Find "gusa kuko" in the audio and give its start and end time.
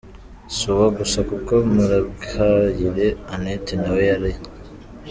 0.97-1.53